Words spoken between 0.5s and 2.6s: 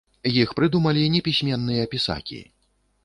прыдумалі непісьменныя пісакі.